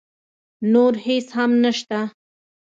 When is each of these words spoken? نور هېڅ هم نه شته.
نور 0.71 0.93
هېڅ 1.05 1.27
هم 1.37 1.51
نه 1.63 1.71
شته. 1.77 1.99